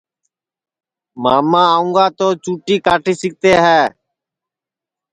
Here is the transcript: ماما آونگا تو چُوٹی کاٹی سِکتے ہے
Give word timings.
ماما 1.23 1.63
آونگا 1.75 2.05
تو 2.17 2.27
چُوٹی 2.43 2.75
کاٹی 2.85 3.13
سِکتے 3.21 3.51
ہے 3.63 3.81